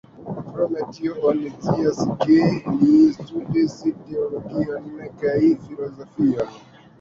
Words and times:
Krom 0.51 0.71
tio, 0.93 1.17
oni 1.31 1.51
scias 1.65 1.99
ke 2.23 2.37
li 2.79 2.95
studis 3.19 3.77
teologion 3.99 4.89
kaj 5.21 5.37
filozofion. 5.69 6.59